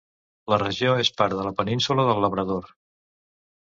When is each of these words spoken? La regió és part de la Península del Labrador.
La 0.53 0.57
regió 0.63 0.95
és 1.03 1.13
part 1.21 1.37
de 1.41 1.47
la 1.51 1.53
Península 1.61 2.09
del 2.11 2.27
Labrador. 2.29 2.77